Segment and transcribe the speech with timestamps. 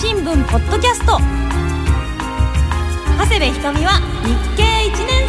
[0.00, 1.18] 新聞ポッドキャスト。
[3.18, 5.26] 長谷部ひとみは日経1年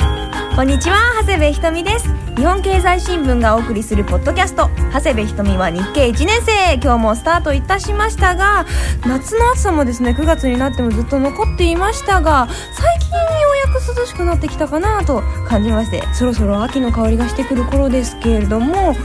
[0.00, 0.56] 生。
[0.56, 2.08] こんにちは長谷部ひとみです。
[2.34, 4.68] 日本経済新聞がお送りするポッドキャスト。
[4.92, 6.74] 長谷部ひとみは日経1年生。
[6.82, 8.66] 今日もスタートいたしましたが
[9.06, 13.22] 夏の暑さもですね9月になってもずっと残っていましたが最近よ
[13.68, 18.96] うやく涼しくなってきたかなと感じましてそろそろ秋の香りがしてくる頃ですけれども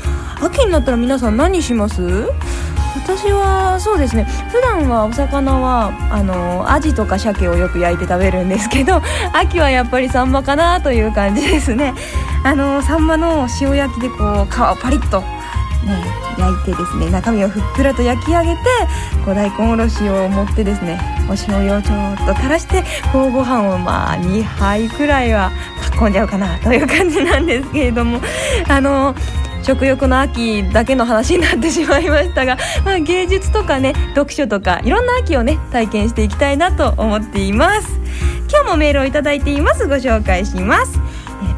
[0.41, 2.01] 秋になったら皆さん何します？
[2.95, 4.25] 私はそうですね。
[4.51, 9.01] 普段はお魚はあのアジとか鮭をよく焼いて食べるんですけど
[9.33, 11.93] 秋はやっぱりサンマかなという感じですね。
[12.43, 15.23] あのサンマの塩焼きでこう皮をパリッと
[15.85, 15.97] ね、
[16.37, 18.59] 焼いてですね中身をふっくらと焼き上げて
[19.25, 25.51] こう大根おろしを持ってですねお醤油をちょっと垂らしてこうご飯をまあ2杯くらいは
[25.81, 28.21] かっこんじゃうかなという感じなんですけれども
[28.67, 29.15] あの
[29.71, 37.87] 食欲の秋だけの話になってしまいましたが、 まあ、芸術とかね読書とかいろんな秋をね体験していきたいなと思っています。
[38.49, 39.87] 今日もメールをいただいています。
[39.87, 40.99] ご紹介します。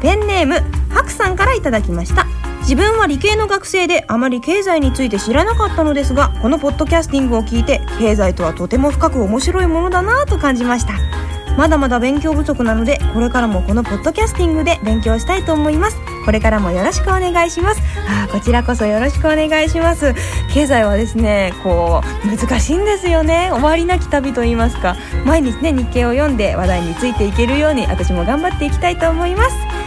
[0.00, 2.24] ペンネームハクさんからいただきました。
[2.60, 11.23] 自分は理系の学生であまり経済について知らなかったのですがこのポッドキャスティングを聞いて経済とはとても深く面白いものだなと感じました。
[11.56, 15.96] まだまだ勉強不足なのでこれからもこのポッドキャスティングで勉強したいと思います。
[16.24, 17.82] これからもよろしくお願いします。
[18.08, 20.14] あこちらこそよろしくお願いします。
[20.52, 23.50] 経済はですねこう難しいんですよね。
[23.52, 24.96] 終わりなき旅と言いますか。
[25.24, 29.83] 毎日ね日経を読んで話題についていけるように私も頑張っていきたいと思います。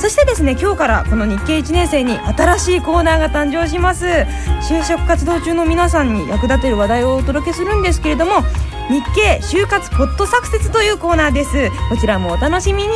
[0.00, 4.06] そしてですね今日からこの日経1年生に新しいコーナーが誕生します。
[4.68, 8.42] 就職活動中の皆さんに役立てる話題をお届けするんですけれども
[8.88, 11.70] 日経就活ポット作説というコーナーです。
[11.88, 12.88] こちらもお楽しみに。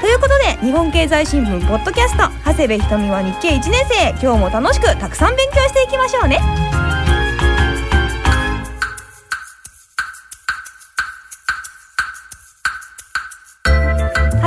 [0.00, 4.10] ということで日本経済新聞ポッドキャスト長谷部ひとみは日経1年生。
[4.22, 7.01] 今日も楽しくたくさん勉強していきましょうね。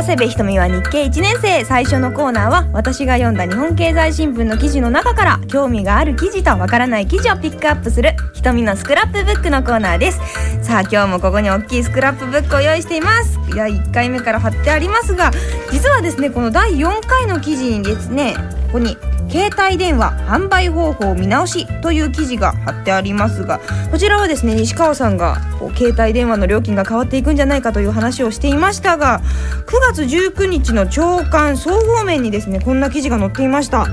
[0.06, 2.12] 瀬部ひとみは日経1年生最初の。
[2.12, 4.56] コーナーは私が読んだ日本経済新聞の。
[4.56, 4.92] 記事の。
[4.92, 8.78] 中から興味がある記事とわからない記事をピックアップするひとみの。
[8.78, 9.64] スクラップブックの。
[9.64, 10.20] コーナーです
[10.62, 15.32] さあ今日もここに大きいスクラップブックを用意していますいや1回目から貼ってありますが
[15.72, 16.52] 実はですねこの。
[16.52, 17.40] 第4回の。
[17.40, 18.36] 記事にですね
[18.68, 18.98] ここに
[19.30, 23.60] 携帯電話販売方法見直しという記事が貼ってありますが
[23.92, 25.38] こちらはですね西川さんが
[25.76, 29.22] 携帯電話の料金が変わっていくんじゃないかという話をしていましたが
[29.66, 33.88] 9月19日の朝刊総合面にですねこんな記事が載っていました。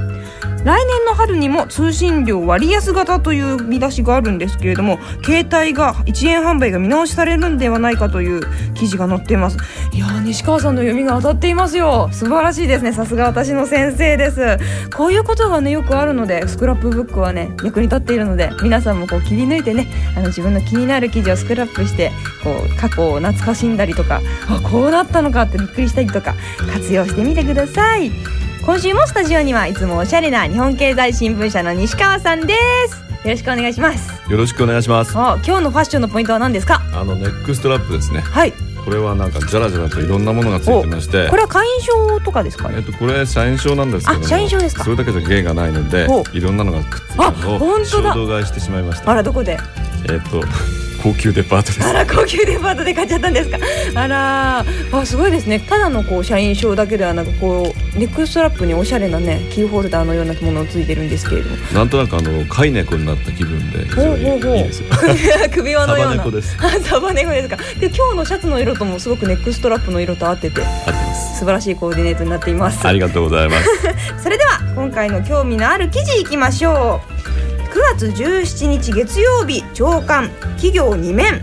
[0.64, 8.42] 来年の春にも通信料割安型という見出しがあるんですけれども携帯が1円販売が見直しされるんではないかという
[8.74, 9.58] 記事が載っています。
[9.92, 12.08] いやー西川さんの読みが当たっていますよ。
[12.12, 12.92] 素晴らしいですね。
[12.92, 14.58] さすが私の先生です。
[14.94, 22.12] こういうことがねよくあるのでスクラップブックはね役に立っているので皆さんもこう切り抜いてねあの自分の気になる記事をスクラップして
[22.42, 26.34] こう過去を懐かしんだりとかあこうなったのかってびっくりしたりとか
[26.72, 28.41] 活用してみてください。
[28.64, 32.54] 今週もスタジオにはいつもおしゃれな日本経済新聞社の西川さんで
[32.88, 32.96] す。
[33.26, 34.30] よろしくお願いします。
[34.30, 35.18] よろしくお願いします。
[35.18, 36.80] あ今日のファッションのポイントは何ですか？
[36.92, 38.20] あのネックストラップですね。
[38.20, 38.52] はい。
[38.84, 41.28] これはなんかジャラジャラといろんなものがついてまして。
[41.28, 42.70] これは会員証とかですか？
[42.72, 44.84] えっとこれ社員証なんですけど社員証ですか。
[44.84, 48.14] それだけじゃ芸がないのでほいろんなのがくっついたのあを本当だ。
[48.14, 49.10] 衝動買いしてしまいました。
[49.10, 49.58] あらどこで？
[50.08, 50.40] えっと
[51.02, 51.84] 高級デパートです。
[51.84, 53.58] あら高級デパートで買っちゃったんですか？
[53.94, 55.58] あらあすごいですね。
[55.60, 61.56] ただのこう社員証だけではなくこうネックストラップにおしゃれなねキーホルダーのようなものをついてるんですけれども。
[61.72, 64.88] なんとなくあの飼い猫になった気分で非常にいいですよ。
[65.52, 66.24] 首輪のような。
[66.82, 67.56] サバ猫ですか。
[67.80, 71.38] で今日のシャツの色ともすごくネックストラップの色と合ってて合ってます。
[71.40, 72.86] 素晴らしいコーディネートになっています。
[72.86, 73.68] ありがとうございます。
[74.22, 77.11] それでは今回の興味のある記事いきましょう
[77.72, 81.40] 9月17日月曜日朝刊企業2面。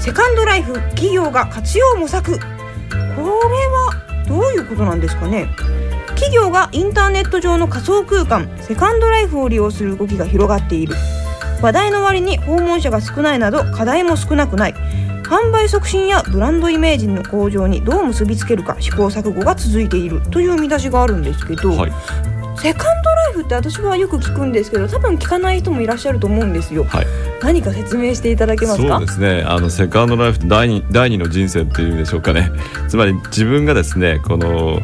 [0.00, 2.32] セカンドライフ企業が活用模索。
[2.32, 3.94] これは
[4.26, 5.48] どういうことなんですかね？
[6.16, 10.96] 企業がインターネット上の仮想空間セカンドライフを利用する動きが広がっている。
[11.62, 14.74] 話題の割に訪問者が少ないなど課題も少なくない。
[15.22, 20.20] 販売促進やブランドイメージの向上にどう結びつけるか試行錯誤が続いている。
[20.32, 21.92] という見出しがあるんですけど、はい。
[22.60, 26.84] セカンドライフって私はよく聞くんですけど多分聞かない人もいらっしゃると思うんですよ。
[26.84, 27.06] はい。
[27.42, 28.98] 何か説明していただけますか？
[28.98, 29.44] そうですね。
[29.46, 32.50] あのセカンドライフって第二第二の人生っていうんでしょうかね。
[32.88, 34.80] つまり自分がですねこの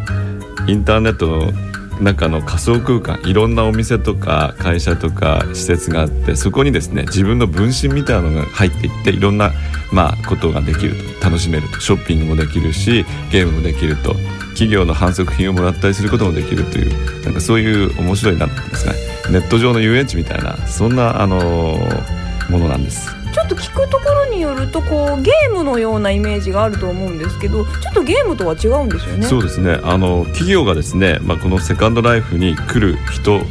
[0.67, 1.53] インターネットの
[2.01, 9.53] 中の仮想空間いろんなお店とか会社とか施設があってそこにですね自分の分身みたいなのが入っていっていろんな
[9.93, 11.25] まあことができると。
[11.25, 11.81] 楽しめると。
[11.81, 14.15] ショッピングもできるしゲームもできると
[14.55, 18.99] 企業の販促品をもらったりすることもできるというなんかそういう面白いなんですかね
[19.31, 23.09] ネット上の遊園地みたいなそんなあのーものなんです。
[23.33, 29.27] ちょっと聞くところによるとこうゲームのようなイメージがあると思うんですけどちょっとゲームとは違うんですよね。
[29.27, 29.81] そうですね。
[29.83, 33.43] あの企業がですね、まあ、このセカンドライフに来る人を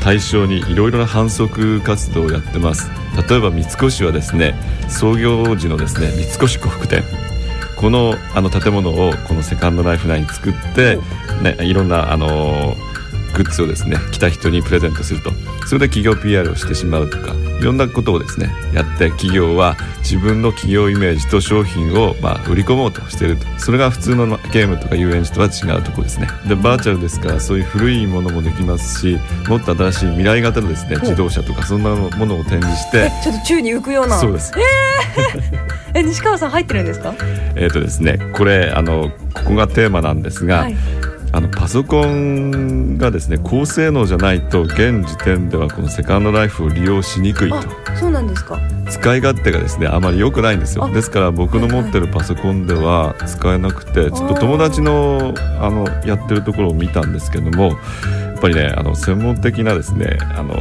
[0.00, 2.90] 対象にいろいろな反則活動をやってます。
[3.28, 4.54] 例えば三越はですね
[4.88, 7.02] 創業時のですね三越呉服店
[7.82, 11.00] このあの建物をこのセカンドライフ内に作って、
[11.42, 12.76] ね、いろんなあの
[13.34, 15.30] グッズをですね来た人にプレゼントすると。
[15.66, 23.46] それで企業 PR をしてしまうとかいろんなことをですねやって企業は自分の企業イメージと商品をまあ売り込もうとしていると。
[23.58, 26.28] それが普通のゲームとか遊園地とは違うところですね。
[26.48, 29.18] でバーチャルですからそういう古いものもできますし
[29.48, 32.98] もっと新しい未来型のですね自動車とかそんなものを展示して。
[32.98, 34.18] えちょっと宙に浮くような。
[34.18, 34.52] そうです。
[35.94, 37.14] え西川さん入ってるんですか？
[37.54, 40.76] えっ、とですねこれあのここがテーマなんですが、はい
[41.34, 47.56] あのパソコンがですね高性能じゃないと現時点ではこのセカンドライフを利用しにくいと。
[47.56, 47.62] あ
[47.96, 48.60] そうなんですか。
[48.90, 50.84] 使い勝手がですねあまり良くないんですよ。
[50.84, 50.90] あ。
[50.90, 60.54] ですから僕の持ってるパソコンでは使えなくてちょっと友達のあのやってるところを見たんですけどもやっぱりねあの専門的なですねあの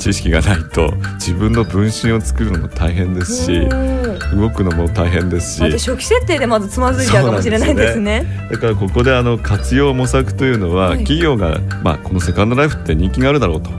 [0.00, 3.68] 知識がないと自分の分身を作るのも大変ですし
[4.34, 5.62] 動くのも大変ですし。
[5.62, 8.48] 初期設定でまずつまずいちゃうかもしれないですね。
[8.50, 10.98] だからここであの活用模索というのは、はい。
[10.98, 13.70] 企業が、まあ、このセカンドライフって人気があるだろうと。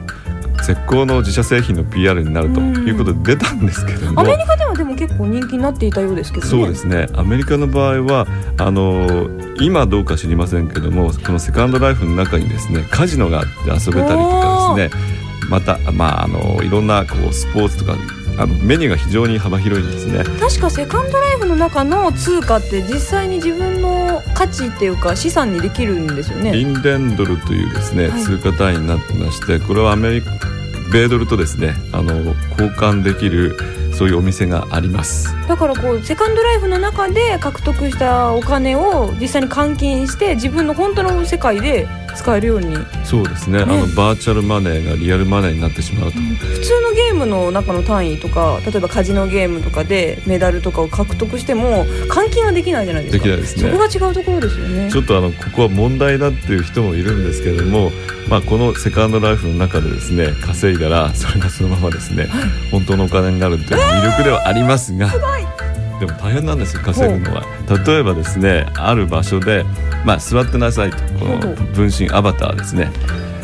[0.63, 4.21] 絶好の自社製品の PR になるということで出たんですけども。
[4.21, 6.51] アメリカではでも結構人気になっていたようですけどね。
[6.51, 7.07] そうですね。
[7.13, 8.27] アメリカの場合は
[8.59, 9.27] あの
[9.59, 15.11] 今どうか知りませんけどもこのセカンドライフの中にですねカジノがあって遊べたりとかですね
[15.49, 17.97] また、まあ、あのいろんなこうスポーツとか
[18.38, 20.23] あのメニューが非常に幅広いんですね。
[20.39, 30.31] 確かセカンドライフの中の通貨って実際に自分の価値っていうか資産にできるんですよねインデンドルというですね、はい通貨単位になってましてこれはアメリカ
[30.91, 32.13] 米ドルとですねあの
[32.51, 33.57] 交換できる
[34.01, 35.31] そういうお店があります。
[35.48, 42.75] だからこうセカンドライフの中で獲得したお金を実際に換金して自分の本当の世界で使えるように。
[43.03, 43.59] そうですね。
[43.59, 53.23] ねあのバーチャルマネーがリアルマネーになってしまうと、普通のゲームの中の単位とか例えばカジノゲームとかでメダルとかを獲得しても換金はできないじゃないですか。
[53.23, 53.71] できないですね。
[53.71, 54.91] そこが違うところですよね。
[54.91, 57.91] ちょっとあのここは問題だっていう人もいるんですけれども、
[58.29, 62.27] まあ、このセカンドライフの中でですね稼いだらそれがそのままですね
[62.71, 65.12] 本当のお金になるっていう魅力ではありますが、
[66.00, 67.45] でも大変なんですよ稼ぐのは。
[67.85, 69.63] 例えばですねある場所で、
[70.06, 70.97] まあ、座ってなさいと。
[71.19, 72.91] この分身アバターですね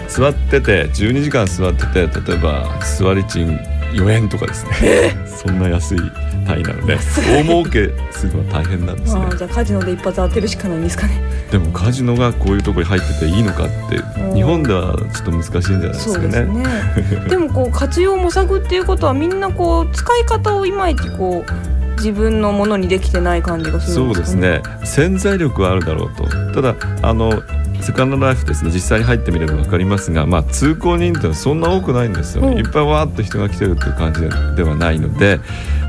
[0.07, 3.59] 座ってて12時間座ってて例えば座り賃
[3.94, 5.15] 4円とかですね。
[5.25, 5.98] そんな安い
[6.45, 9.25] 単位なので大儲けするのは大変なんですね。
[9.38, 11.21] じゃあカジノで一発当てるしかないんですかね。
[11.51, 14.36] でもカジノがこういうところに入ってていいのかってうん。
[14.36, 16.27] 日本ではちょっと難しいんじゃないですかね。
[16.27, 17.30] ですね。
[17.30, 21.51] でもこう活用模索っていうことはみんなこう使い方をいまいちこう
[21.98, 24.62] 自分のものにできてない感じがするそうんですね。
[24.83, 26.27] 潜在力はあるだろうと。
[26.54, 27.42] ただあの
[27.81, 28.71] セカンドライフですね。
[28.71, 32.57] 実際に入ってみれば分かりますが、まあ、通行人ってそんな多くないんですよ、うん。
[32.57, 35.39] いっぱいわーっと人が来てるっていう感じでではないので、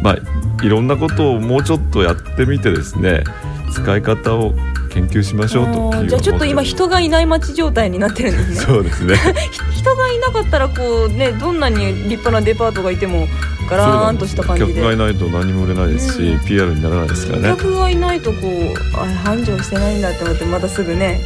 [0.03, 0.19] まあ、
[0.65, 3.25] いろんなことをもうちょっとやってみてですね
[3.73, 4.55] 使い方を
[4.89, 8.57] 研究しましょうとじゃあちょっと今人がいない街状態になってるんですね。
[8.57, 9.17] そうですね。
[9.17, 13.29] ひ 人がいなかったらこうねどんなに立派なデパートがいても
[13.69, 14.75] ガラーンとした感じで。
[14.75, 16.41] 客がいないと何も売れないですし、うん。
[16.45, 17.49] PR にならないですからね。
[17.51, 21.21] 客がいないとこうあ繁盛してないんだって思ってまたすぐね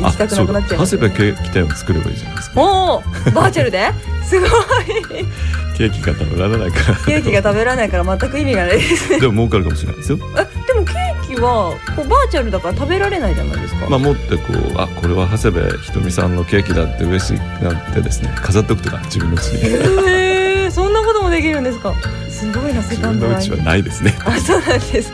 [0.00, 2.60] 行あきたくなくなっちゃうだ長谷部ケーキ店を作ればいいじゃないですか。
[2.60, 3.00] おお
[3.32, 3.90] バーチャルで？
[4.24, 4.50] すごい。
[5.76, 6.98] ケーキが食べられないから。
[6.98, 9.20] ケーキが食べられないから全く意味がないですね。
[9.20, 10.18] でも儲かるかもしれないですよ。
[10.36, 18.32] えでもケーキはこうバーチャルだから食べられないじゃないですか、まあ持ってこうあこれは長谷部ひとみさんのケーキだって嬉しくなってですね。
[18.36, 19.64] 飾っておくとか自分のうちに。
[19.64, 21.94] へえそんなこともできるんですか？
[22.30, 24.16] すごいなセ自カンドライフ分のうちはないですね。
[24.24, 25.12] あそうなんです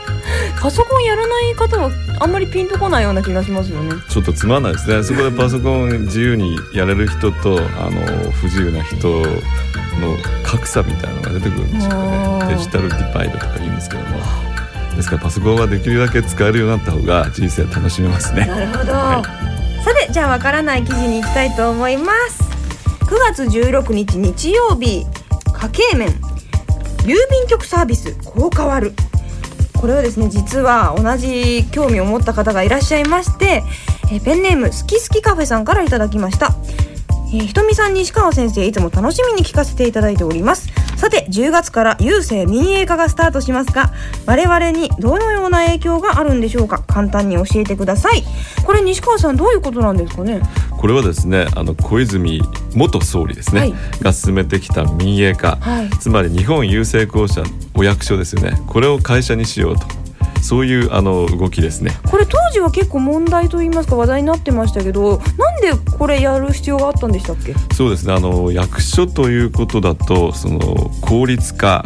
[0.61, 3.91] パソコンやらない方はあんまりピンとこないような気がしますよね。
[4.09, 5.03] ちょっとつまんないですね。
[5.03, 9.25] そこでパソコン自由にやれる人とあの不自由な人の
[10.43, 12.47] 格差みたいなのが出てくるんでしょうかあー。
[12.47, 14.19] ねデジタルディバイドとか言うんですけども。
[14.95, 18.45] ですからパソコンはできるだけ使えるようになった方が人生楽しめますね。
[18.45, 19.23] なるほど、は
[19.83, 22.43] さてじゃあわからない記事に行きたいと思います。
[23.01, 25.05] 9月16日日曜日
[25.63, 26.09] 家計面。
[27.03, 28.93] 郵便局サービスこう変わる
[29.79, 33.61] これはですね実は同じ興味を持った方がいらっしゃいまして
[34.09, 36.55] えペンネームすきすきカフェさんから頂きました。
[37.33, 40.69] えーひとみさん西川先生いつも楽しみに聞かせていただいております。
[41.03, 43.91] さて10月から郵政民営化がスタートしますが
[44.25, 46.81] 我々にどのような影響があるんでしょうか？
[46.87, 48.23] 簡単に教えてください。
[48.65, 50.41] これ西川さんどういうことなんですかね？
[50.71, 52.41] これはですねあの小泉
[52.73, 53.73] 元総理ですね、はい。
[53.99, 55.89] が進めてきた民営化、はい。
[55.89, 57.43] つまり日本郵政公社
[57.73, 58.61] お役所ですよね。
[58.67, 59.85] これを会社にしようと
[60.43, 61.97] そういうあの動きですね。
[62.09, 67.55] これ当時は結構問題と言いますか話題になってましたけどなんでこれやる必要があったんでしたっけ？
[67.73, 68.13] そうですね。
[68.13, 70.59] あの役所ということだとその
[71.01, 71.85] 効率化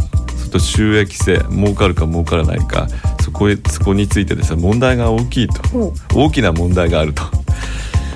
[0.52, 2.88] と収益性儲かるか儲からないか
[3.22, 5.94] そこへそこについてですね問題が大きいと。
[6.16, 7.24] 大きな問題があると。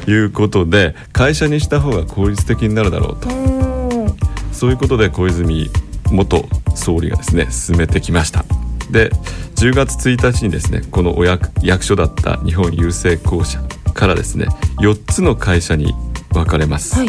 [0.07, 3.29] いうことで会社にした方が効率的になるだろうと。
[4.51, 5.69] そういうことで小泉
[6.09, 6.43] 元
[6.73, 8.43] 総理がですね進めてきました
[8.91, 9.09] で
[9.55, 13.61] 10月1日にですねこのお役役所だった日本郵政公社
[13.93, 14.47] からですね
[14.79, 15.93] 4つの会社に
[16.33, 17.07] 分かれます、はい。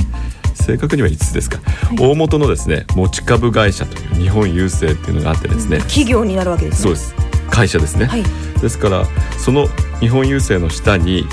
[0.55, 1.59] 正確には5つですか、
[1.93, 1.97] い。
[1.99, 6.83] 大元のですね持ち株会社という日本郵政っていうのがあってですね、企業になるわけですね。
[6.83, 7.15] そうです。
[7.51, 8.23] 会社ですね、はい。
[8.61, 9.05] ですから
[9.39, 9.67] その
[10.01, 11.27] 日本郵政の下に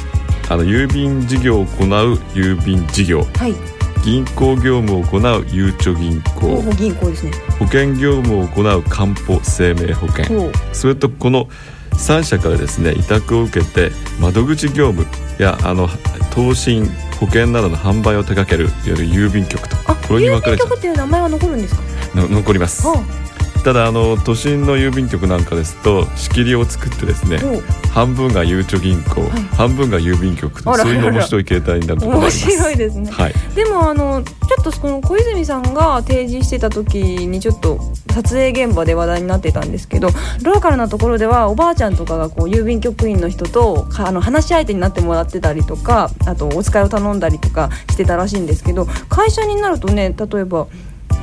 [0.50, 6.62] あの郵便事業を行う郵便事業はい銀行業務を行うゆうちょ銀行。
[6.78, 7.32] 銀行ですね。
[7.60, 10.52] 保険業務を行うかんぽ生命保険。
[10.74, 11.48] それとこの
[11.92, 13.92] 3社からですね委託を受けて
[14.22, 15.06] 窓口業務
[15.38, 15.90] やあの
[16.34, 16.86] 投信
[17.20, 19.76] 保険などの販売を手掛けるいわゆる郵便局と。
[19.92, 21.82] あこれに分かれちゃ郵便局っていう名前は残るんですか？
[22.16, 22.88] 残ります。
[22.88, 22.96] は
[23.64, 27.40] ただあの都心の郵便局なんかですと仕切りを作ってですね
[27.92, 29.30] 半分がゆうちょ銀行、い。
[29.56, 33.12] 半分が郵便局とそういう面白い形態になると面白いですね。
[33.12, 33.34] はい。
[33.56, 37.80] でもあのちょっとこの小泉さんが提示してた時にちょっと
[38.12, 40.10] 撮影現場で話題になってたんですけど
[40.44, 50.68] ローカルなところではおばあちゃんとかがこう郵便局員の人とかあの話し相手になってもらってたりとかあとお使いを頼んだりとかしてたらしいんですけど会社になるとね例えば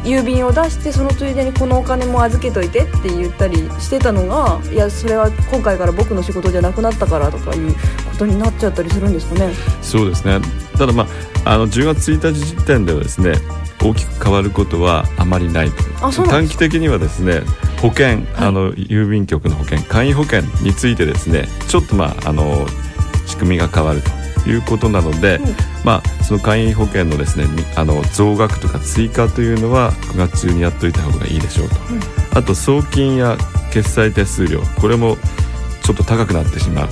[0.07, 7.81] 郵便を出してそのついでにこのお金も預けといてって言ったりしてたのがいやそれは今回から僕の仕事じゃなくなったからとかいうこ
[8.19, 9.53] とになっちゃったりするんですかね。
[9.83, 10.41] そうですね。
[10.79, 11.07] ただま
[11.45, 13.35] ああの10月1日時点ではですね
[13.83, 15.71] 大きく変わることはあまりない
[16.01, 17.43] 短期的にはですね
[17.81, 22.67] 保険、あの郵便局の保険簡易保険についてですねちょっとまああの
[23.27, 25.57] 仕組みが変わるということなので、うん。
[25.85, 31.77] まあその簡易保険のですねみあの増額とか追加というのは9月中にやっといた方がいいでしょうと、
[32.35, 33.37] あと送金や
[33.73, 35.17] 決済手数料これも
[35.85, 36.89] ちょっと高くなってしまう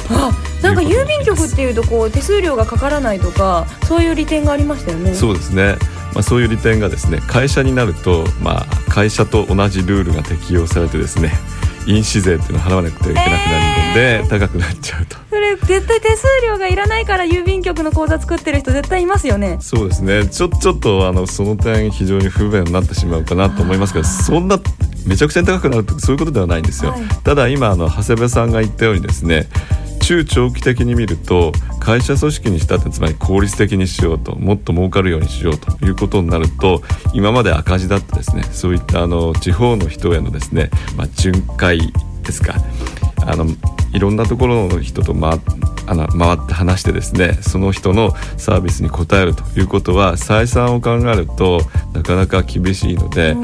[0.63, 5.15] なんか郵便局っていうとこう手数料がかからないとかそういう利点がありましたよね。
[5.15, 5.77] そうですね、
[6.15, 11.33] まあ、そういう利点がですね会社になると、まあ、会社と同じルールが適用されてですね
[11.87, 14.29] 印紙税っていうのを払わなくてはいけなくなるので、えー。
[14.29, 15.17] 高くなっちゃうと。
[15.31, 19.59] それ絶対手数料がいらないから郵便局の口座作ってる人絶対いますよね。
[19.61, 20.27] そうですね。
[20.27, 24.59] ちょちょっとあのその点非常に不便になってしまうかなと思いますけどそんな
[25.07, 27.03] めちゃくちゃに高くなるとそういうことではないんですよ、はい。
[27.23, 29.49] ただ今あの長谷部さんが言ったようにですね
[30.05, 36.83] 中長期的に見ると会社組織にしたってつまり効率的にしようともっと儲かるようにしようということになると
[37.15, 41.79] 今まで赤字だったですねそういったあの地方の人へのですね、まあ、巡回
[42.23, 42.55] ですか
[43.27, 43.47] あの
[43.95, 45.41] いろんなところの人と回っ
[45.87, 51.61] あの回って話してですねその人のサービスに応えるということは採算を考えると
[51.93, 53.37] なかなか厳しいので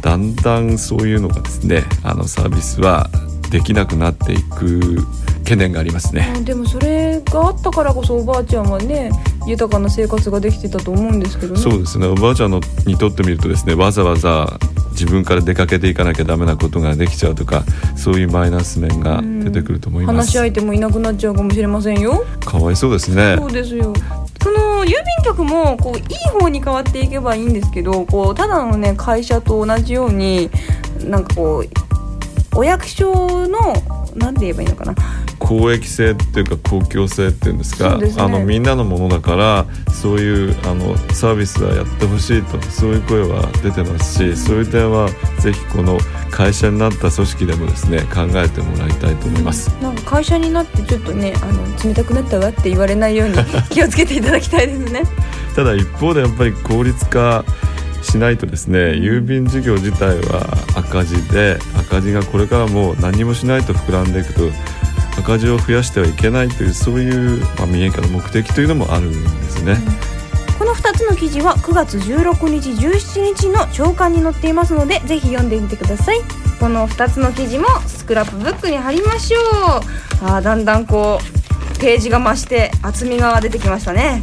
[0.00, 3.08] だんだんそういうのがですねあのサービスは
[3.50, 4.98] できなくなっていく
[5.42, 6.32] 懸念がありますね。
[6.36, 9.10] うんでもそれがあったからこそおばあちゃんはね
[9.46, 11.60] 豊かな生活ができてたと思うんですけどね。
[11.60, 14.58] そうですねおばあちゃんのにとってみるとですねわざわざ
[14.92, 17.64] 自分から出かけていかなきゃダメなことができちゃうとか
[17.96, 22.24] そういうマイナス面が出てくると思いま話しす相手もいなくなっちゃうかもしれませんよ。
[22.44, 23.92] かわいそうですねそうですよ。
[24.42, 26.04] その郵便局もこういい
[26.40, 30.50] 方に変わっていけばいいんですけど、こうただのね会社と同じように
[31.04, 33.72] なんかこうお役所の
[34.16, 34.94] なんて言えばいいのかな。
[35.52, 45.98] 公益性っていうか公共性っていうんですかねあのみんなのものだからそういうあのサービスはやってほしいとそういう声は出てますしそういう点はぜひこの
[46.30, 49.68] 会社になった組織でもですね考えてもらいたいと思います。
[49.82, 53.34] なんか会社になってちょっとねあの冷たくなったわって言われないように
[53.68, 55.02] 気をつけていただきたいですね。
[55.54, 57.44] ただ一方でやっぱり効率化
[58.00, 64.40] しないとですね郵便事業自体は赤字で赤字がこれからもう何もしないと膨らんでいくと
[65.18, 69.76] 赤字を増やしてはいけないというそういう、まあ、民営化の目的というのもあるんですね。
[70.58, 76.20] この2つの記事は9月16日17日の朝刊に載っていますのでぜひ読んでみてください。
[76.60, 79.42] この2つの記事もスクラップブックに貼りましょう。
[80.24, 84.22] あーだんだんこうページが増して厚みが出てきましたね。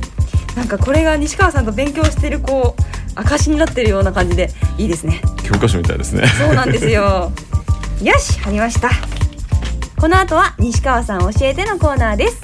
[0.55, 2.81] なんかこれが西川さんと勉強してるこう
[3.15, 5.21] 証になってるような感じでいいですね。
[5.43, 6.25] 教科書みたいですね。
[6.27, 7.31] そうなんですよ。
[8.01, 8.89] よし貼りました
[9.99, 12.39] この後は西川さん教えてのコーナーです。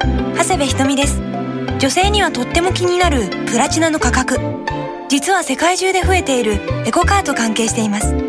[0.00, 1.20] 長谷部ひとみです。
[1.80, 4.38] 女性にはとっても気になるプラチナの価格。
[5.08, 8.12] 実は世界中で増えているエコカーと関係しています。
[8.12, 8.22] こう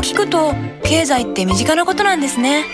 [0.00, 2.64] 聞くと経済って身近なことなんですね。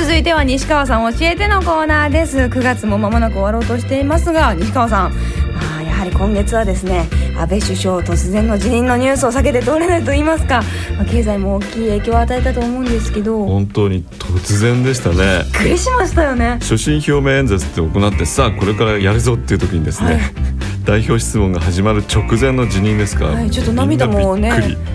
[0.07, 2.39] 続いては西川さん教えてのコーナーです。
[2.39, 5.11] 9月も間もなく終わろうとしていますが西川さん。
[5.11, 10.63] まあやはり今月はですね安倍首相突然の辞任のニュースを避けて通れないと言いますか、
[10.97, 13.47] まあ、経済も大きい影響を与えたと思うんですけど。
[13.47, 15.43] 本当に突然でしたね。
[15.43, 16.59] びっくりしましたよね。
[16.63, 23.25] 所信表明演説って行ってさあこれからやるぞっていう時にですね、はい代表質問が始まる直前の辞任ですか？
[23.27, 24.53] ら、はい、ちょっと涙もね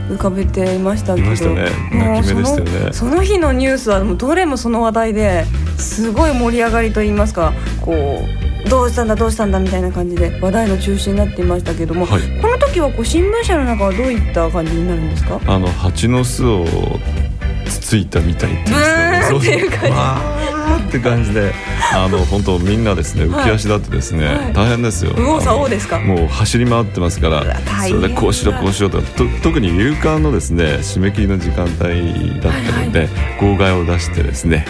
[0.10, 1.28] 浮かべていましたけど。
[1.28, 1.66] いましたね。
[1.92, 2.24] ね。
[2.24, 5.46] そのその日のニュースはもうどれもその話題で
[5.78, 7.92] すごい盛り上がりと言いますかこ
[8.66, 12.22] うどうしたんだどうしたんだみたいな感じで話題の中心になっていましたけども、はい。
[12.42, 15.42] この時はこう新聞社の中はどういった感じになるんですか？
[15.46, 16.66] あの蜂の巣を
[17.66, 19.90] つついたみたいっていうんですかブっていう感じ。
[19.92, 21.54] わーって感じで。
[21.94, 24.54] あの本当みんなですね浮き足立ってですね、はい。
[24.54, 25.14] 大変ですよ。
[25.14, 27.44] もう走り回ってますから。
[27.88, 29.02] それでこうしろこうしろと。
[29.02, 33.10] と特に夕刊のですね締め切りの時間帯だったので、
[33.40, 34.66] 号外を出してですね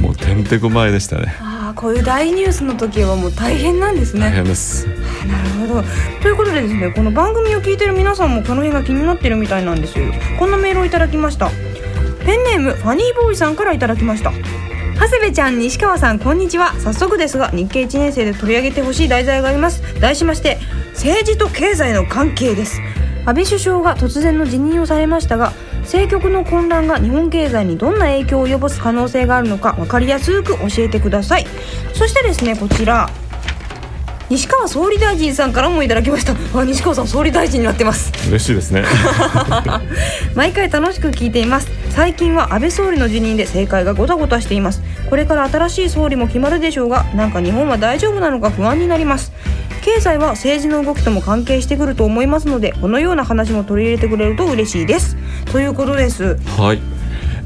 [0.00, 1.34] もうてんてこまいでしたね。
[1.40, 4.86] ああこういう大ニュースの時はもう大変なんです大ね変です。
[4.86, 5.84] なるほど。
[6.22, 10.06] ということでですねこの番組を聞いてる皆さんもこの辺が気になってるみたいなんですよ。
[10.38, 11.50] こんなメールをいただきました
[12.30, 14.30] ペンネームファニーボーイさんからいただきました。
[14.30, 16.74] 長谷部ちゃん西川さんこんにちは。
[16.78, 19.82] 早速ですが日経1年生で取り上げてほしい題材があります。
[20.00, 20.58] 題しまして
[20.92, 22.80] 政治と経済の関係です。
[23.26, 31.46] 安倍首相が突然の辞任をされましたが政局の混乱が日本経済にどんな影響を及ぼす可能性があるのか分かりやすく教えてください。
[31.94, 33.10] そしてですねこちら。
[34.30, 36.36] 西川総理大臣さんからもいただきました。
[36.56, 38.12] あ西川さん総理大臣になってます。
[38.28, 38.84] 嬉しいですね。
[40.36, 41.68] 毎回楽しく聞いています。
[41.88, 44.82] 最近は安倍総理の辞任で政界がごたごたしています。
[45.08, 49.32] これから新しい総理も決まるでしょうがなんか日本は大丈夫なのか不安になります。
[49.82, 55.16] 経済は政治の動きとも関係してくると思いますのでこのような話も取り入れてくれると嬉しいです。
[55.50, 56.38] ということです。
[56.56, 56.78] はい。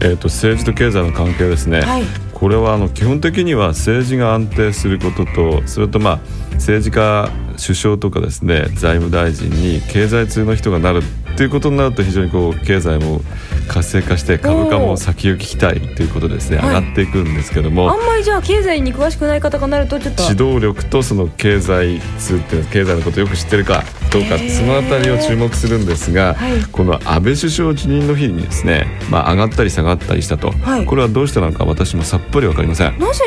[0.01, 2.05] えー、と政治と経済の関係ですね、はい。
[2.35, 6.19] これはあの基本的には政治が安定することとそれとまあ
[6.55, 11.03] 政治家首相とかですね財務大臣に経済通の人がなる
[11.35, 13.21] っていうことになると非常にこう経済も
[13.69, 16.69] 活性化して株価も先行き期待ということでですねはい。
[16.69, 20.23] 上がっていくんですけども、あんまりじゃあ経済に詳しくない方がなるとちょっと。
[20.23, 23.83] 指導力とその経済通って経済のことをよく知ってるか
[24.15, 26.63] どうかそのあたりを注目するんですが、はい。
[26.71, 30.85] この安倍首相辞任の日にですね、まあ、上がったり下がったりしたと、はい。
[30.87, 32.97] これはどうしてなのか私もさっぱり分かりません。
[32.97, 33.25] なぜ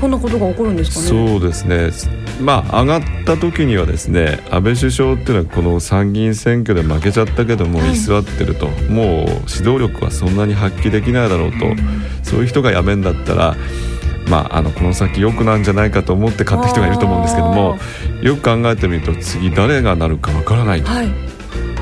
[0.00, 1.28] こんなことが起こるんですかね？
[1.28, 1.90] そうですね。
[2.40, 7.92] まあ上がった時にはですね安倍首相っていうのはこの参議院選挙で負けちゃったけどもはい。
[7.92, 8.76] 居座ってると、もう
[9.46, 11.58] 指導力はそんなに発揮できないだろうと、
[12.22, 13.56] そういう人が辞めんだったら
[14.30, 17.76] まあ、あのこの先良くなんじゃないかと思って買った人がいると思うんですけども
[18.22, 21.08] よく考えてみると次誰がなるかわからないと、はい。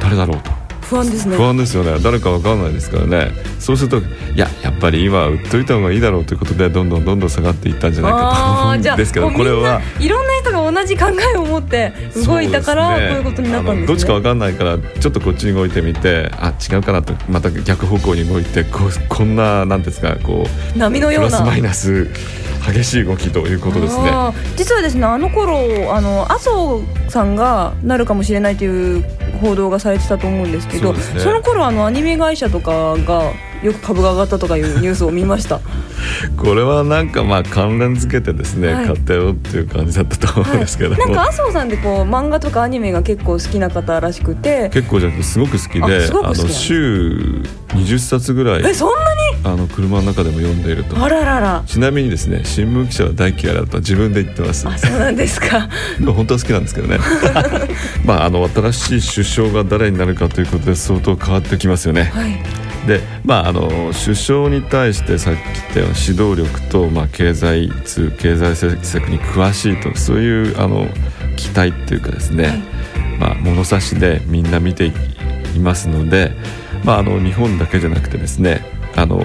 [0.00, 0.58] 誰だろうと
[0.88, 1.37] 不安ですね。
[1.37, 1.98] 不安ですよね。
[2.03, 3.33] 誰かわからないですからね。
[3.59, 4.03] そうするとい
[4.37, 9.81] ややっぱり今は売っといた方がいいだろうということでどんどんどんどん下がっていったんじゃないかと思うんですけどこれは。
[10.01, 11.92] いろんな人が同じ考えを持って
[12.24, 13.87] 動いたから、こういうことになったんですね。
[13.87, 21.29] どっちかわかんないからちょっとこっちに動いてみてあ違うかなとまた逆方向に動いてこうこんななんですかこう波のような。
[21.29, 22.09] プラスマイナス
[22.66, 24.11] 激しい動きということですね。
[24.57, 29.05] 実はですねあの頃あの麻生さんがなるかもしれないという
[29.40, 35.61] 報道がされてたと思うんですけどそねの頃あのアニメ会社とかがよく株が上がったとかいうニュースを見ました。
[36.37, 38.87] これはなんかまあ関連付けてですね、はい。
[38.87, 40.90] 買ったよっていう感じだったと思うんですけど。
[40.90, 44.71] も、なんか麻生さんってこう漫画とかアニメが結構好きな方らしくて。
[44.71, 49.09] 結構じゃなくてすごく好きあですごく好きなんの週20冊ぐらいえそんな
[49.44, 50.97] あの車の中でも読んでいると。
[50.97, 51.62] にあららら。
[51.66, 54.66] ちなみにですね新聞記者は大嫌いだと自分で言ってます。
[54.68, 55.68] あそうなんですか。
[56.01, 56.99] ま あ本当は好きなんですけどね。
[58.05, 62.11] まああの新しい首相が誰になるかということで相当変わってきますよね。
[62.14, 70.87] はいでまああの首相に対してさっき言ったような指導力と、まあ、経済通経済政策に詳しいとそういうあの
[71.37, 72.79] 期待っていうかですね、はい
[73.19, 74.93] まあ、物差しでみんな見てい
[75.61, 76.33] ますので、
[76.85, 78.64] まあ、あの日本だけじゃなくてですね
[78.97, 79.21] あの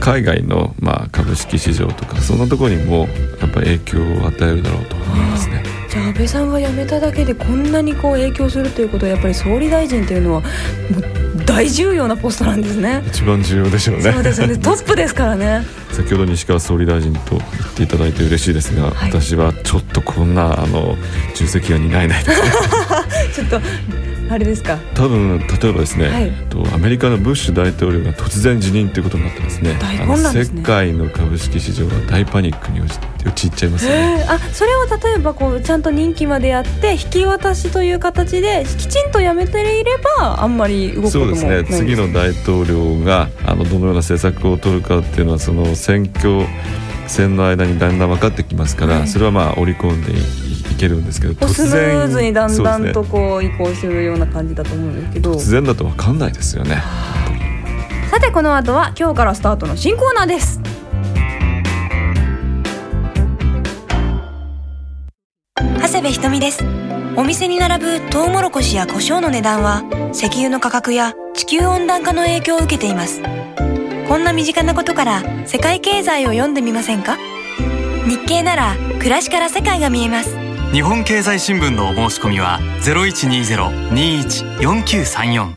[0.00, 3.08] 海外の、まあ、株式市場とかそんなところにも
[3.40, 5.77] やっぱり影響を与えるだろうと思いますね。
[5.88, 13.02] じゃあ安倍さんが辞めただけでこんなにこう影響するということはやっぱり総理大臣というのはもう大重要なポストなんですね。
[13.06, 14.12] 一番重要でしょうね。
[14.12, 14.56] そうですよね。
[14.60, 15.64] トップですからね。
[15.90, 17.42] 先ほど西川総理大臣と言っ
[17.74, 19.10] ていただいて嬉しいですが、はい。
[19.10, 20.96] 私はちょっとこんなあの
[21.34, 22.50] 重責は担えないですね。
[23.34, 23.60] ちょっと
[24.30, 24.78] あれですか？
[24.94, 26.30] 多分例えばですね、はい。
[26.50, 29.76] とアメリカのブッシュ大統領が突然辞任ということになってますね。
[29.80, 30.60] 大あの混乱ですね。
[30.60, 34.16] 世界の株式市場は大パニックに陥陥っちゃいますよね。
[34.20, 41.78] えーあそれを例えばこうちゃんと任期までやって引き渡しという形できちんとやめていればあんまり動くこともそうですね。
[41.78, 46.46] 次の大統領があのどのような政策を取るかっていうのはその選挙
[47.08, 49.08] 戦の間にだんだん分かってきますから、はい。
[49.08, 55.32] それはまあ織り込んでいいけるんですけどこうスムーズにだんだんとこう移行するような感じだと思うんですけど。
[55.34, 56.82] 突然だと分かんないですよね。
[58.10, 60.60] さてこの後は今日からスタートの新コーナーです。
[65.80, 66.88] 長谷部ひとみです。
[67.18, 73.20] お店に並ぶトウモロコシや胡椒の値段は石油の価格や地球温暖化の影響を受けています
[74.08, 77.18] こんな身近なことから世界経済を読んでみませんか？
[78.08, 80.34] 日経なら暮らしから世界が見えます。
[80.72, 85.52] 日本経済新聞のお申し込みは0120-21-4934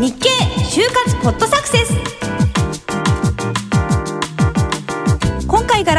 [0.00, 0.30] 日経
[0.64, 1.94] 就活ポッドサクセス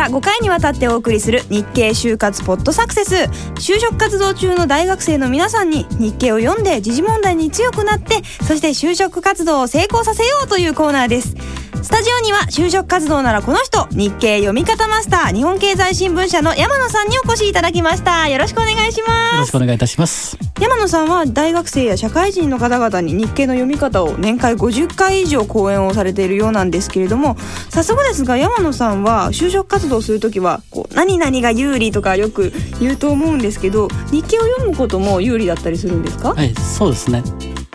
[0.02, 3.16] から5回にわたってお送りする日経就活ポッドサクセス。
[3.60, 11.36] 就職活動中の大学生の皆さんに日経を読んで時事問題に強くなってそして就職活動を成功させようというコーナーです。
[11.84, 20.38] スタジオには就職活動ならこの人日経読み方マスター日本経済新聞社の山野さんにお越しいただきましたよろしくお願いしますよろしくお願いいたします。
[20.60, 27.36] 山野さんは大学生や社会人の方々に日経の読み方を年間50回以上講演をされているようなんですけれども
[27.72, 37.24] 早速ですが山野さんは就職活動をする時はこう何々が有利とかよく言うと思うんですけど日経を読むことも有利だったりするんですか、はい、そうですね。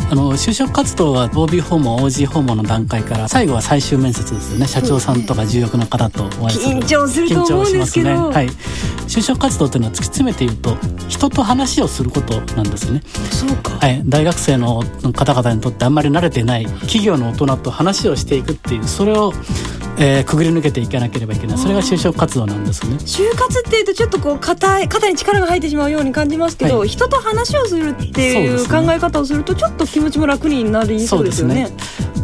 [0.09, 4.67] あの就職活動は OB 訪問 OG 訪問の段階から最後は最終面接ですよね。
[4.67, 8.09] 社長さんとか重役の方とお会いする緊張すると思うんですけど。
[8.09, 8.49] 緊張しますねはい
[9.07, 10.77] 就職活動というのは突き詰めて言うと
[11.09, 13.79] 人と話をすることなんですねそうか。
[13.79, 14.83] はい、大学生の
[15.13, 19.33] 方々にとってあんまり慣れてない企業の大人と話をしていくっていうそれを、
[19.99, 21.59] えーくぐり抜けていかなければいけない。
[21.59, 22.97] それが就職活動なんですね。
[22.97, 26.89] 就活っていうとちょっとこう肩い肩に力が入ってしまうように感じますけど、はい。
[26.89, 31.71] 人と話をするっていう考え方をするとちょっと気持ちも楽になりそうですよね。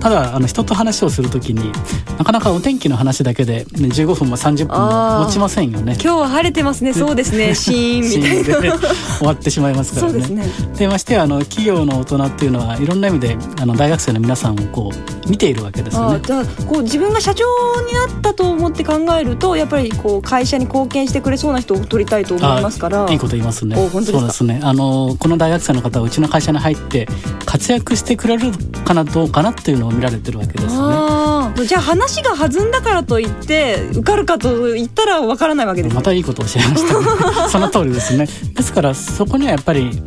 [0.02, 1.70] ただあの人と話をするときに
[2.18, 5.92] なかなかお天気の話だけで、ね、15分も30分も持ちませんよね。
[5.92, 8.78] 今日は晴れてますねそうですねシーンみたいな
[9.18, 10.18] 終わってしまいますかそらね。
[10.18, 16.16] うですねでましてやあの企業の大人っていうのはいろんな意味であの大学生の皆さんをこう見ているわけですよね。
[16.16, 17.44] あじゃあこう自分が社長
[17.86, 23.76] になったと思って考えるとやっぱりこう会社に貢献してくれそうな人を取りたいと思いますからいいこと言いますね。
[23.76, 24.60] そうですね。
[24.64, 27.06] あのこの大学生の方はうちの会社に入って
[27.46, 28.50] 活躍してくれる
[28.84, 31.66] かなどうかなっていうのを見られてるわけですね。
[31.66, 35.96] じゃあ話が弾んだからといって受かるかと言ったらわからないわけですね。
[35.96, 36.98] またいいことをおっしゃいました。
[36.98, 37.07] ね
[37.50, 38.26] その通りですね。
[38.55, 40.02] ですからそこにはやっぱり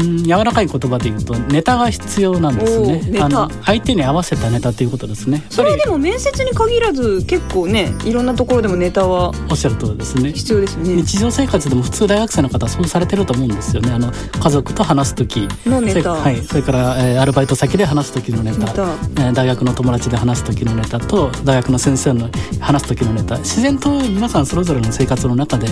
[0.00, 3.20] うん柔らかい言葉で言うとネタが必要なんですね。
[3.20, 5.42] あの相手に合わせたネタということですね。
[5.50, 10.32] それでも面接に限らず結構ねいろんなところでもネタはおっしゃる通りですね。
[10.32, 10.94] 必要ですよね。
[10.96, 13.92] 日常生活でも普通大学生の方はそうされてると思うんですよね。
[13.92, 15.48] あの家族と話す時。
[15.66, 16.02] のネタ。
[16.02, 18.58] それ,、はい、それから、えーアルバイト先で話す時のネタ。
[18.58, 18.82] ネタ。
[18.82, 23.36] えー大学の友達で話す時のネタと大学の先生の話す時のネタ。
[23.38, 25.66] 自然と皆さんそれぞれの生活の中で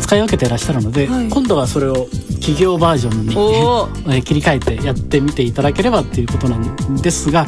[0.00, 1.28] 使い分けていらっしゃるので、はい。
[1.28, 2.08] 今度はそれを
[2.40, 3.26] 企業バージョン
[4.14, 7.44] に 切り替えてやってみていただければっていうことなんですが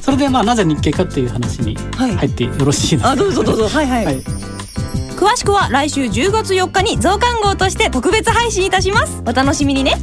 [0.00, 2.14] それでまあなぜ日経かっていう話にはい。
[2.16, 3.68] 入ってよろしいですか、あどうぞどうぞ。
[3.72, 4.22] はいはい、はい。
[5.16, 9.22] 詳しくは来週10月4日に増刊号として特別配信いたします。
[9.26, 9.94] お楽しみにね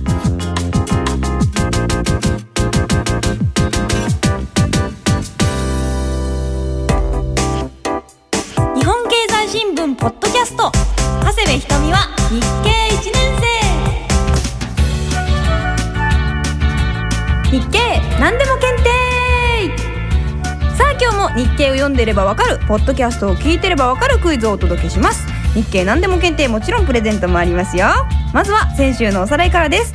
[21.36, 25.26] 日経を読んでればわかるポッドキャストを聞いてればわかるクイズをお届けします。
[25.54, 27.88] 日経何でも検定もちろんプレゼントもありますよ。
[28.34, 29.94] まずは先週のおさらいからです。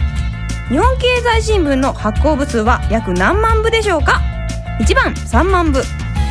[0.68, 4.22] 日本経済新聞の発行部数は約何万部でしょうか
[4.80, 5.80] ？1番3万部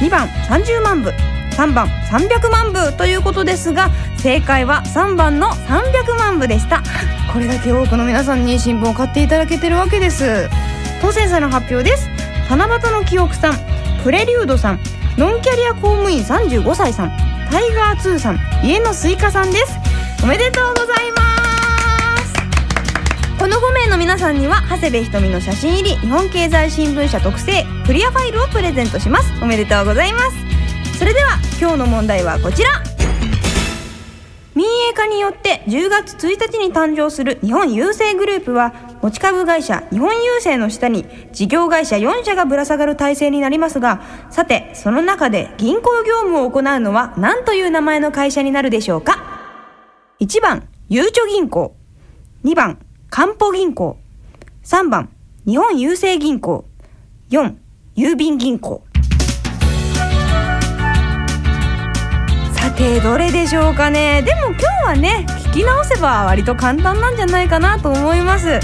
[0.01, 1.11] 2番30万部
[1.51, 6.81] 3番300万部ということですが正解は3番の300万部でした。
[7.31, 10.49] これだけ多くの皆さんに新聞を買っていただけてるわけです。
[11.01, 12.09] 当選者の発表です。
[12.49, 13.53] 七夕の記憶さん
[14.03, 14.79] プレリュードさん
[15.17, 17.11] ノンキャリア公務員35歳さん
[17.49, 19.79] タイガー2さん家のスイカさんです。
[20.21, 22.33] おめでとうございます。
[23.39, 29.31] この5名の皆さんには長谷部ひとみの写真入り日本経済新聞社特製クリアファイルをプレゼントします。
[29.41, 30.97] おめでとうございます。
[30.99, 32.83] それでは今日の問題はこちら。
[34.53, 38.73] 民営化によって10月1日に誕生する日本郵政グループは
[39.05, 49.23] 持ち株会社日本郵政の下に事業会社4社がぶら下がる体制になりますがさてその中で銀行業務を行うのは何という名前の会社になるでしょうか
[50.21, 51.75] ？1番ゆうちょ銀行。
[52.45, 52.79] 2番
[53.11, 53.99] かんぽ銀行。
[54.63, 55.11] 3番
[55.45, 56.65] 日本郵政銀行。
[57.29, 57.55] 4
[57.95, 58.83] 郵便銀行。
[62.53, 64.23] さてどれでしょうかね？
[64.23, 68.59] でも今日はね聞き直せば割と簡単なんじゃないかなと思います。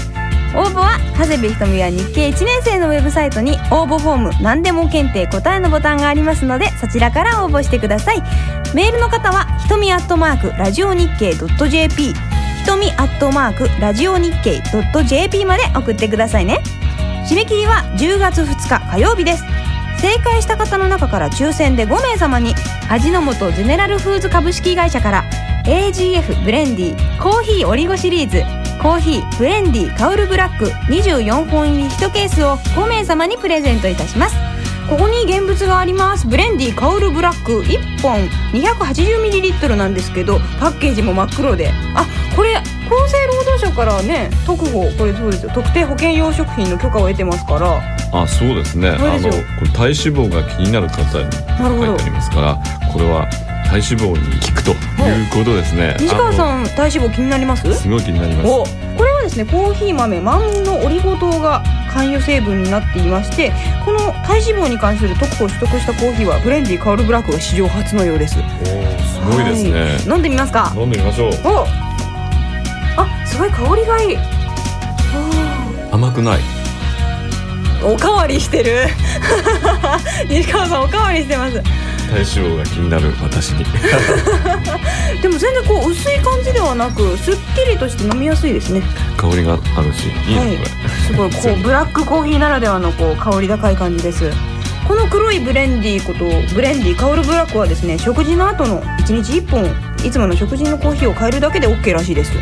[0.54, 8.22] 応募は長谷部ひとみは日経1年生のウェブサイトに応募フォーム何でも検定答えのボタンがありますのでそちらから応募してください。
[8.74, 12.14] メールの方はひとみアットマークラジオ日経 .jp ひ
[12.66, 14.62] とみアットマークラジオ日経
[15.04, 16.60] .jp まで送ってくださいね。
[17.28, 19.44] 締め切りは10月2日火曜日です。
[20.00, 22.54] 正解した方の中から抽選で5名様に
[22.88, 25.24] 味の素ゼネラルフーズ株式会社から
[25.64, 34.34] AGF ブレンディコーヒーオリゴシリーズコーヒーブレンディカウルブラック24本入り1ケースを5名様にプレゼントいたします。
[34.90, 36.26] ここに現物があります。
[36.26, 41.70] ブレンディカウルブラック1本 280ml なんですけどパッケージも真っ黒で。
[41.94, 42.66] あこれ厚
[43.06, 45.52] 生労働省からね特保これそうですよ。
[45.54, 47.80] 特定保険用食品の許可を得てますから。
[48.12, 48.88] あそうですね。
[48.88, 52.58] あのこれ体脂肪が気になる方に書いてありますから
[52.92, 53.28] これは
[53.72, 54.74] 体脂肪に効くとい。
[54.74, 54.76] う
[55.30, 55.96] ことですね。
[55.98, 57.74] 西川んさん体脂肪気になります？
[57.74, 58.48] すごい気になります。
[58.48, 58.64] お
[58.96, 63.50] これはですねコーヒー豆マンのオリゴ糖が含有成分になっていまして
[63.84, 68.38] この体脂肪に関する特許を取得したコーヒーはブレンディカウルブラックが史上初のようです。
[68.38, 70.14] おーすごいですね、はい。
[70.14, 70.72] 飲んでみますか？
[70.76, 71.30] 飲んでみましょう。
[71.44, 71.64] お
[73.00, 74.18] あすごい香りがいい。
[75.90, 76.40] 甘くない。
[77.82, 78.86] おかわりしてる。
[80.28, 81.60] 西川さんおかわりしてます
[82.12, 83.64] 体脂肪が気になる私に。
[85.22, 88.82] でも全然こう薄い感じではなくすっきりとして飲みやすいですね。
[89.16, 90.58] 香りがあるしいいね、はい。
[91.06, 94.30] すごいこう ブラックコーヒーならではのこう香り高い感じです。
[94.86, 99.64] この黒いブレンディーことブレンディーカウルブラックはですね食事の後の1日1本
[100.04, 102.32] いつもの食事のコーヒーを変えるだけで OK らしいです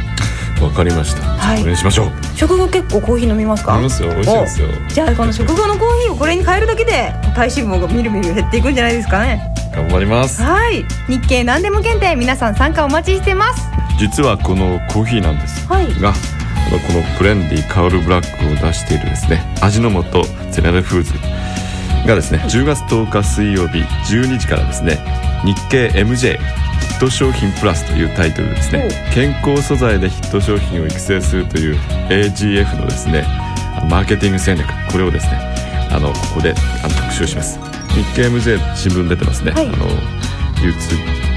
[0.61, 1.61] わかりました、はい。
[1.61, 2.11] これにしましょう。
[2.35, 3.72] 食後結構コーヒー飲みますか？
[3.74, 4.11] 飲みますよ。
[4.11, 4.68] 美味しいですよ。
[4.88, 10.42] じゃあこの食後のコーヒーをこれに変えるだけで体脂肪がみるみる減っていくんじゃないですかね頑張ります。
[10.42, 10.85] はい。
[11.09, 13.68] 日経何でも検定皆さん参加お待ちしてます。
[13.98, 15.66] 実はこのコーヒーなんです。
[15.68, 15.87] はい。
[16.00, 16.12] があ
[16.70, 19.42] のこのブレンディカウルブラックを出しているですね。
[19.61, 21.12] 味の素ゼネラルフーズ
[22.06, 23.78] がですね10月10日水曜日
[24.12, 24.98] 12時からですね
[25.44, 28.88] 日経 MJ ヒット商品プラスというタイトルでですね。
[29.14, 31.76] 健康素材でヒット商品を育成するという
[32.09, 33.24] AGF のですね
[33.88, 35.38] マーケティング戦略これをですね
[35.90, 36.54] あのここで
[36.85, 39.66] あの特集します日経 MJ 新聞出てますね、はい。
[39.68, 39.87] あの
[40.62, 40.94] 流通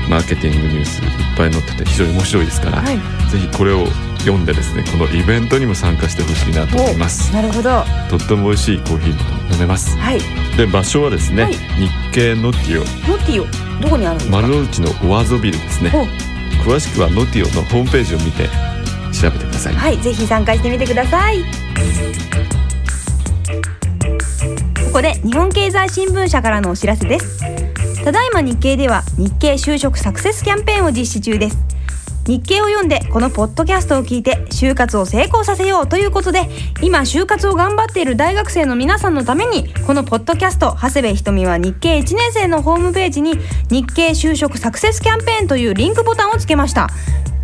[0.09, 2.97] マーケティングニュースいっぱい載ってて非常に面白いですから、はい。
[3.31, 3.87] ぜひこれを
[4.19, 7.33] 読んでですねこのイベントにも参加してほしいなと思います。
[7.33, 7.69] なるほど。
[7.69, 9.97] はとっても美味しいコーヒーも飲めます。
[9.97, 10.57] い。
[10.57, 11.53] で場所はですね、はい。
[11.53, 11.59] 日
[12.11, 14.37] 経ノティノティオどこにあるんですか？
[14.37, 15.91] オ丸の内のオアゾビルですね。
[15.93, 16.05] お。
[16.63, 18.47] 詳しくはノティオのホームページを見て
[19.11, 21.43] 調べてください、はい、ぜひ参加してみてください。
[24.93, 27.39] ここで日本経済新聞社からのお知らせです。
[28.03, 31.57] ただいま日経では日経就職サクセスキャンペーンを実施中です。
[32.27, 36.47] 日経を読んでこのポッドキャストを聞いて就活を成功させようということで
[36.83, 43.33] 今就活を頑張っている大学生の皆さんのためにこのポッドキャスト長谷部ひとみは日経1年生のホームページに
[43.71, 46.87] 日経就職サクセスキャンペーンというリンクボタンをつけました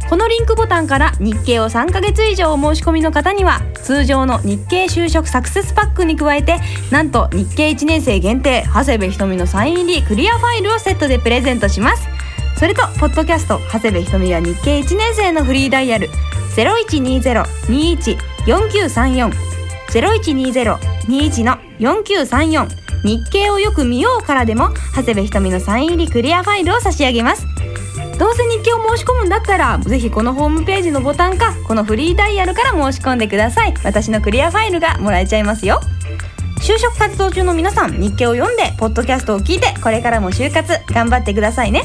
[0.10, 6.58] このリンクボタンから日経を3ヶ月以上お申し込みの方には通常の日経就職サクセスパックに加えて
[6.92, 12.08] なんと日経1年生限定長谷部ひとみのサイン入りクリアファイルをセットでプレゼントします。
[12.58, 16.10] それとポッドキャスト長谷部ひとみは日経1年生のフリーダイヤル
[16.56, 19.32] 0120-21-4934
[19.92, 22.68] 0120-21の4934
[23.06, 27.46] 日経をよく見ようからでも長谷部ひとみのサイン入りクリアファイルを差し上げます。
[28.20, 33.74] どうせ日記を申し込むんだったらぜひこのホームページのボタンかこのフリーダイヤルから申し込んでください。
[33.84, 35.80] 私のクリアファイルがもらえちゃいますよ。
[36.60, 41.84] 就職活動中の皆さん日記を読んでポッドキャストを聞いてこれからも就活頑張ってくださいね。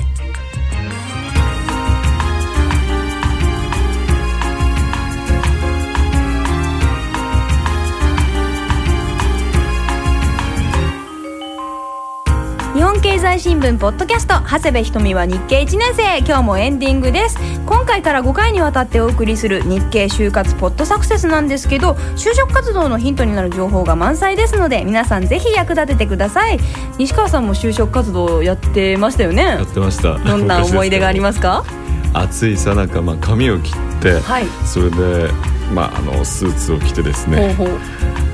[13.39, 16.19] 新聞ポッドキャスト長谷部ひとみは日経1年生。
[16.19, 17.37] 今日もエンディングです。
[17.67, 26.61] 今回から5回にわたってお送りする日経就活ポッドサクセスなんですけど就職活動のヒントになる情報が満載ですので皆さんぜひ役立ててください。
[26.99, 29.43] 西川さんも就職活動やってましたよね？
[29.43, 30.17] やってました。
[30.17, 31.65] どんな思い出がありますか？
[32.13, 34.47] 暑いさなか、まあ、髪を切って、はい。
[34.65, 35.29] それで、
[35.73, 37.57] まあ、あのスーツを着てですね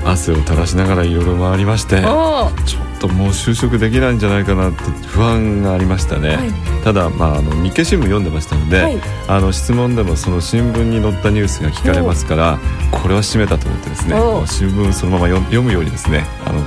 [0.05, 6.51] 汗を垂らしながらいろいろ回りましてちょっともう就職できないんじゃないかなって不安がありましたね、はい。
[6.83, 8.97] ただ、まあ、あの日経新聞読んでましたので、はい。
[9.27, 12.59] あの質問でもその新聞に載ったニュースが聞かれますから
[12.91, 16.63] これは締めたと思ってですね新聞そのまま読読むようにですねあの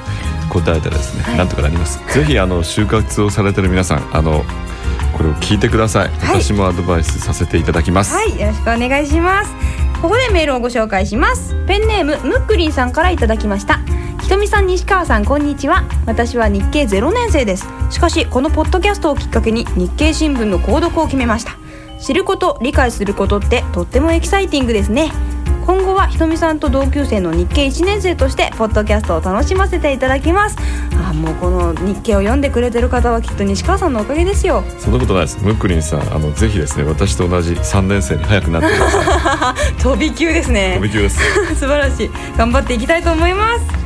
[0.50, 1.38] 答えたらですね、はい。
[1.38, 2.00] なんとかなります。
[2.12, 4.44] ぜひあの就活をされてる皆さんあの
[5.12, 6.10] これを聞いてください。
[6.20, 9.52] 私もアドバイスさせていただきます、はい、よろしくお願いします。
[10.02, 11.54] ここでメールをご紹介します。
[11.66, 13.80] ペンネームムックリンさんからいただきました。
[14.24, 15.84] ひとみさん、西川さん、こんにちは。
[16.06, 17.66] 私は日経0年生です。
[17.90, 21.58] しかし、このポッドキャストをきっかけに日経新聞の購読を決めました。
[22.00, 25.12] 知ること、理解することってとってもエキサイティングですね。
[25.66, 30.58] 今後はひとみさんと同級生の日経1年生としてポッドキャストを楽しませていただきます
[30.92, 41.18] あもうこの日経を読んでくれてる方はきっと西川さんのおかげですよそんなことないですムックリンさんあのぜひですね私と同じ3年生に早くなってください 飛び級ですね飛び級です
[41.56, 43.83] 素晴らしい頑張っていきたいと思いますさ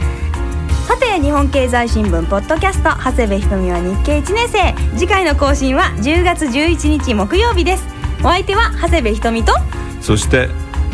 [0.99, 4.75] て日本経済新聞ポッドキャスト長谷部ひとみは日経1年生。
[4.99, 7.85] 次回の更新は10月11日木曜日です。
[8.21, 9.53] お相手は長谷部ひとみと
[10.01, 10.49] そして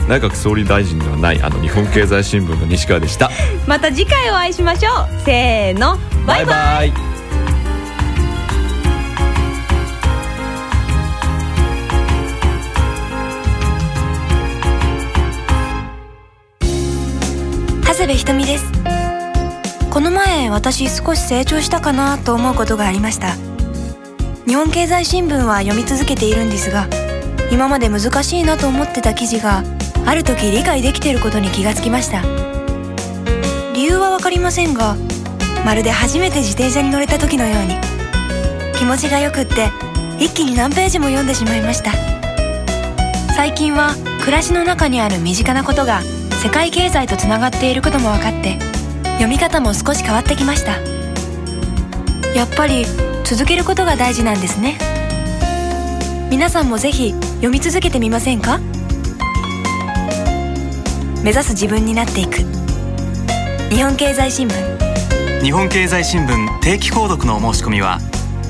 [0.08, 3.30] 内閣総理大臣ではないあの日本経済新聞の西川でした。
[3.66, 5.24] また次回お会いしましょう。
[5.24, 5.96] せーの。
[6.26, 6.88] バイバイ。
[6.88, 6.92] イ
[17.86, 19.03] 長谷部ひとみです
[19.94, 23.36] この前私少し成長したかなと思うことがありました。
[24.44, 26.88] 日本経済新聞は読み続けているんですが
[27.52, 29.62] 今まで難しいなと思ってた記事が
[30.04, 32.22] ある時理解できていることに気がつきました。
[33.72, 34.96] 理由はわかりませんが
[35.64, 37.76] まるで初めて自転車に乗れた時のように
[38.76, 39.70] 気持ちがよくって
[40.18, 41.92] 一気に何ページも読んでしまいました。
[43.36, 46.02] 最近は暮らしの中にある身近なことが
[46.42, 48.58] 世界経済とつながっていることも分かって
[49.14, 50.78] 読み方も少し変わってきました。
[52.34, 52.84] やっぱり
[53.24, 54.76] 続けることが大事なんですね。
[56.30, 58.58] 皆さんもぜひ読み続けてみませんか？
[61.22, 62.38] 目指す自分になっていく。
[63.70, 65.42] 日本経済新聞。
[65.42, 67.98] 日本経済新聞定期購読のお申し込みは